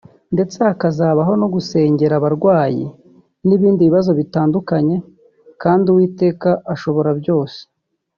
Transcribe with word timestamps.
ndetse 0.33 0.57
hazabaho 0.81 1.33
no 1.41 1.47
gusengera 1.55 2.13
abarwayi 2.17 2.83
n'ibindi 3.47 3.81
bibazo 3.87 4.11
bitandukanye 4.19 4.95
kandi 5.61 5.85
Uwiteka 5.89 6.49
ashobora 6.73 7.11
byose 7.19 7.59